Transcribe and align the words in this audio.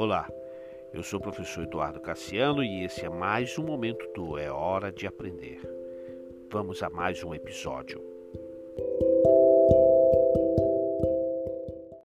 Olá, 0.00 0.26
eu 0.94 1.02
sou 1.02 1.18
o 1.18 1.22
professor 1.22 1.64
Eduardo 1.64 2.00
Cassiano 2.00 2.64
e 2.64 2.84
esse 2.84 3.04
é 3.04 3.10
mais 3.10 3.58
um 3.58 3.62
momento 3.62 4.10
do 4.14 4.38
É 4.38 4.50
Hora 4.50 4.90
de 4.90 5.06
Aprender. 5.06 5.60
Vamos 6.50 6.82
a 6.82 6.88
mais 6.88 7.22
um 7.22 7.34
episódio. 7.34 8.09